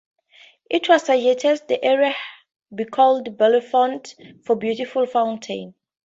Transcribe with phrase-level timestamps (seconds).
[0.67, 2.15] It was suggested the area
[2.73, 5.75] be called "Bellefonte" for "beautiful fountains.